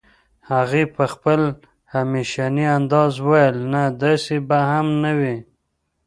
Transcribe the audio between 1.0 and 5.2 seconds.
خپل همېشني انداز وويل نه داسې به هم نه